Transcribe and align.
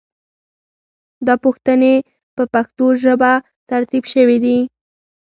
دا 1.25 1.33
پوښتنې 1.43 1.93
په 2.35 2.43
پښتو 2.53 2.85
ژبه 3.03 3.31
ترتیب 3.69 4.03
شوې 4.13 4.37
دي. 4.43 4.59